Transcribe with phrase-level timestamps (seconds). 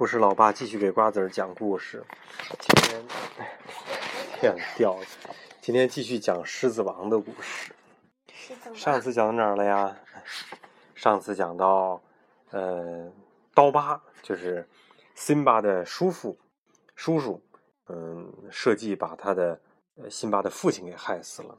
[0.00, 2.02] 故事老爸继续给瓜子儿讲故事。
[2.58, 3.06] 今天，
[4.40, 5.06] 天掉了。
[5.60, 7.74] 今天继续讲《狮子王》的故事。
[8.74, 9.94] 上次讲到哪儿了呀？
[10.94, 12.00] 上次讲到，
[12.50, 13.12] 呃，
[13.52, 14.66] 刀疤就是
[15.14, 16.38] 辛巴的叔父、
[16.94, 17.38] 叔叔，
[17.88, 19.60] 嗯，设计把他的
[20.08, 21.58] 辛巴的父亲给害死了。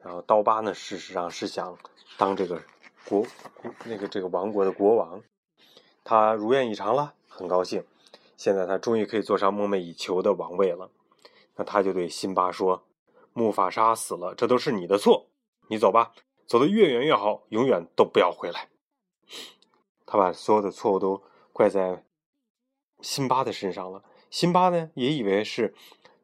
[0.00, 1.76] 然后刀疤呢，事实上是想
[2.16, 2.62] 当这个
[3.08, 3.26] 国
[3.82, 5.20] 那个这个王国的国王。
[6.04, 7.12] 他如愿以偿了。
[7.36, 7.84] 很高兴，
[8.38, 10.90] 现在他终于可以坐上梦寐以求的王位了。
[11.56, 12.82] 那他就对辛巴说
[13.34, 15.26] ：“木法沙死了，这都是你的错。
[15.68, 16.12] 你走吧，
[16.46, 18.70] 走得越远越好，永远都不要回来。”
[20.06, 21.22] 他把所有的错误都
[21.52, 22.04] 怪在
[23.00, 24.02] 辛巴的身上了。
[24.30, 25.74] 辛巴呢，也以为是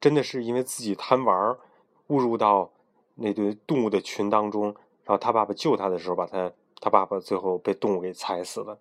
[0.00, 1.58] 真的是因为自己贪玩，
[2.06, 2.72] 误入到
[3.16, 4.64] 那堆动物的群当中，
[5.04, 6.50] 然后他爸爸救他的时候，把他
[6.80, 8.78] 他爸爸最后被动物给踩死了。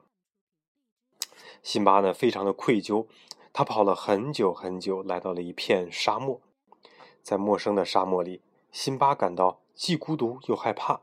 [1.64, 3.06] 辛巴呢，非常的愧疚，
[3.54, 6.42] 他跑了很久很久，来到了一片沙漠。
[7.22, 11.02] 在陌生的沙漠里，辛巴感到既孤独又害怕。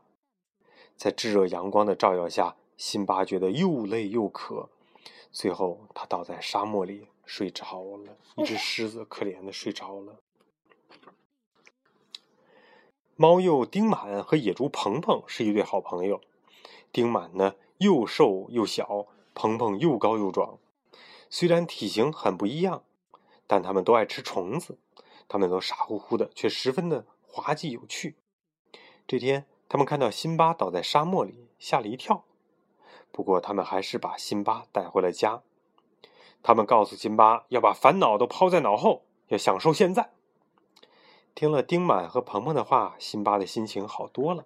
[0.97, 4.69] 在炙热阳光的照耀下，辛巴觉得又累又渴。
[5.31, 8.17] 最后，他倒在沙漠里睡着了。
[8.35, 10.19] 一只 狮子可怜的睡着了。
[13.15, 16.19] 猫鼬丁满和野猪鹏鹏是一对好朋友。
[16.91, 19.07] 丁满呢，又瘦又小。
[19.41, 20.59] 鹏鹏又高又壮，
[21.29, 22.83] 虽然体型很不一样，
[23.47, 24.77] 但他们都爱吃虫子。
[25.29, 28.17] 他们都傻乎乎的，却十分的滑稽有趣。
[29.07, 32.25] 这天，他们看到辛巴倒在沙漠里，吓了一跳。
[33.13, 35.41] 不过，他们还是把辛巴带回了家。
[36.43, 40.11] 他们告诉辛巴，要把烦恼都抛在脑后，要享受现在。
[41.33, 44.43] 听了丁满和鹏鹏的话，辛巴的心情好多了。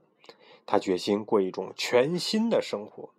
[0.68, 3.10] 他决心过一种全新的生活。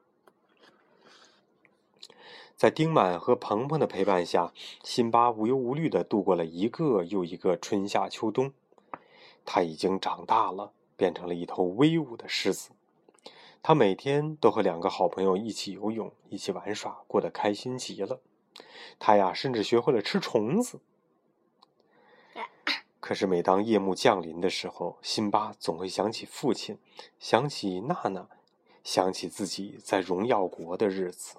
[2.56, 4.52] 在丁满和鹏鹏的陪伴下，
[4.83, 8.52] 辛巴无忧无虑的度过了一个又一个春夏秋冬。
[9.44, 12.70] 他已经长大了，变成了一头威武的狮子。
[13.62, 18.20] 他每天都和两个好朋友一起游泳，一起玩耍，过得开心极了。
[18.98, 20.80] 他呀，甚至学会了吃虫子。
[23.00, 26.79] 可是，每当夜幕降临的时候，辛巴总会想起父亲，
[27.18, 28.29] 想起娜娜，
[28.83, 31.36] 想起自己在荣耀国的日子。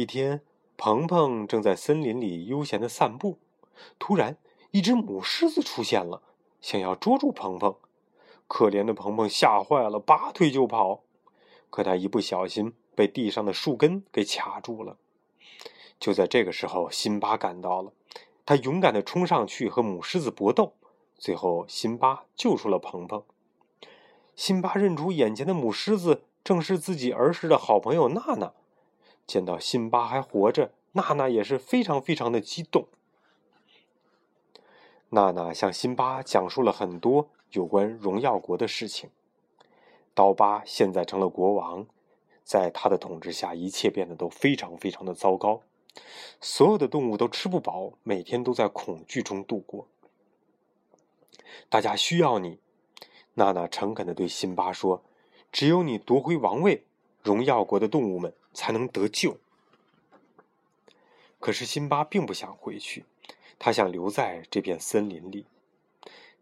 [0.00, 0.40] 一天，
[0.78, 3.36] 鹏鹏正在森林里悠闲的散步，
[3.98, 4.38] 突然，
[4.70, 6.22] 一只母狮子出现了，
[6.62, 7.76] 想要捉住鹏鹏。
[8.48, 11.02] 可怜的鹏鹏吓坏了，拔腿就跑。
[11.68, 14.96] 可他一不小心被地上的树根给卡住了。
[15.98, 17.92] 就在这个时候，辛巴赶到了，
[18.46, 20.72] 他勇敢的冲上去和母狮子搏斗，
[21.18, 23.22] 最后辛巴救出了鹏鹏。
[24.34, 28.54] 辛巴认出眼前的母狮子正是自己儿时的好朋友娜娜。
[29.30, 32.88] 见到辛巴还活着，娜娜也是非常非常的激动。
[35.10, 39.08] 娜娜向辛巴讲述了很多有关荣耀国的事情。
[40.14, 41.86] 刀疤现在成了国王，
[42.42, 45.62] 在他的统治下，一切变得都非常非常的糟糕。
[46.40, 49.86] 所有的动物都吃不饱，每天都在恐惧中度过。
[51.68, 52.58] 大家需要你，
[53.34, 55.04] 娜娜诚恳的对辛巴说
[55.52, 56.84] ：“只有你夺回王位，
[57.22, 59.38] 荣耀国的动物们。”才能得救。
[61.38, 63.04] 可是辛巴并不想回去，
[63.58, 65.46] 他想留在这片森林里。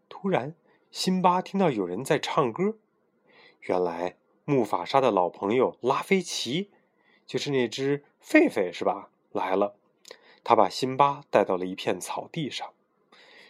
[0.09, 0.55] 突然，
[0.91, 2.77] 辛巴听到有人在唱歌。
[3.61, 6.69] 原来，木法沙的老朋友拉菲奇，
[7.25, 9.09] 就是那只狒狒，是吧？
[9.31, 9.75] 来了。
[10.43, 12.73] 他把辛巴带到了一片草地上。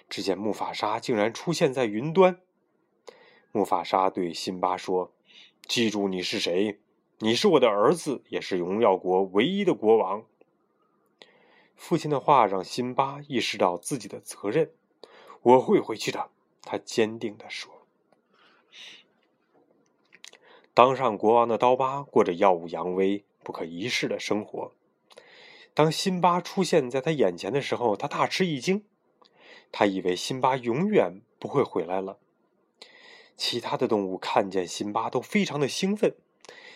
[0.10, 2.42] 只见木法沙竟然出现在云端。
[3.52, 5.12] 木法沙对辛巴说
[5.68, 6.80] ：“记住你是谁。”
[7.22, 10.24] 你是我的儿子，也是荣耀国唯一的国王。
[11.76, 14.72] 父亲的话让辛巴意识到自己的责任。
[15.42, 16.30] 我会回去的，
[16.62, 17.86] 他坚定地说。
[20.74, 24.72] 当上国王的刀疤过着耀武扬威、不可一世的生活。
[25.74, 28.86] 当辛巴出现在他眼前的时候，他大吃一惊。
[29.74, 32.18] 他以为辛巴永远不会回来了。
[33.36, 36.16] 其他的动物看见辛巴都非常的兴奋。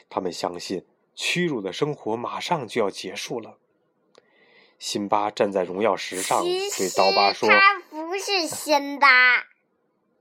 [0.09, 0.85] 他们相信
[1.15, 3.57] 屈辱的生活马上就要结束了。
[4.79, 9.07] 辛巴站在荣耀石上，对刀疤说：“他不是辛巴，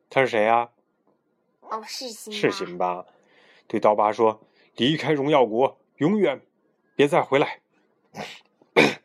[0.09, 0.71] 他是谁呀
[1.63, 3.05] ？”“哦，是辛是辛巴。”
[3.67, 4.41] 对刀疤说
[4.77, 6.41] ：“离开荣耀国，永远
[6.95, 7.61] 别再回来。”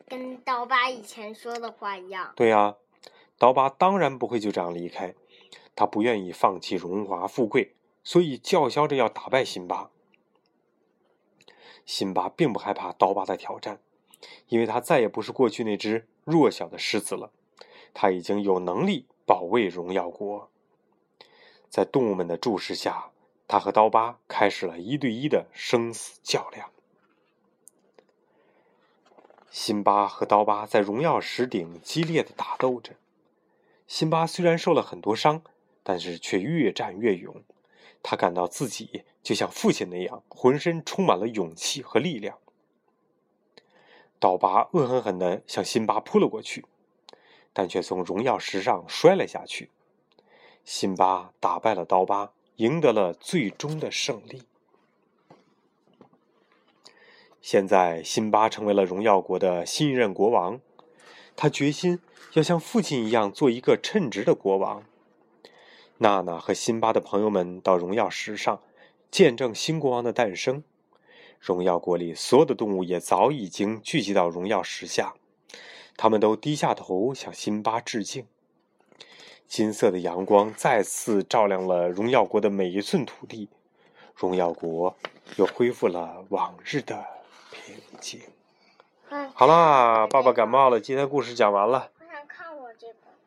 [0.06, 2.32] 跟刀疤以前说的话一样。
[2.36, 2.76] 对呀，
[3.36, 5.14] 刀疤当然不会就这样离开，
[5.74, 7.74] 他不愿意放弃荣华富贵，
[8.04, 9.90] 所以叫嚣着要打败辛巴。
[11.86, 13.80] 辛巴并不害怕刀疤的挑战，
[14.48, 17.30] 因为他再也不是过去那只弱小的狮子了，
[17.94, 20.50] 他已经有能力保卫荣耀国。
[21.68, 23.10] 在动物们的注视下，
[23.46, 26.70] 他和刀疤开始了一对一的生死较量。
[29.50, 32.92] 辛巴和刀疤在荣耀石顶激烈的打斗着。
[33.86, 35.42] 辛巴虽然受了很多伤，
[35.82, 37.42] 但是却越战越勇。
[38.02, 42.38] 他感到自己就像父亲那样，浑身充满了勇气和力量。
[44.18, 46.64] 刀疤恶狠狠地向辛巴扑了过去，
[47.52, 49.70] 但却从荣耀石上摔了下去。
[50.64, 54.42] 辛巴打败了刀疤，赢得了最终的胜利。
[57.40, 60.60] 现在，辛巴成为了荣耀国的新一任国王。
[61.36, 62.00] 他决心
[62.32, 64.84] 要像父亲一样做一个称职的国王。
[65.98, 68.60] 娜娜和辛巴的朋友们到荣耀石上，
[69.10, 70.62] 见证新国王的诞生。
[71.40, 75.14] 荣耀国里所有的动物也早已经聚集到荣耀石下，
[75.96, 78.26] 他们都低下头向辛巴致敬。
[79.48, 83.48] 金色的阳光再次照亮了荣耀国的每一寸土地，
[84.14, 84.96] 荣耀国
[85.36, 87.04] 又恢复了往日的
[87.50, 88.20] 平静。
[89.34, 91.90] 好啦，爸爸感冒了，今天故事讲完了。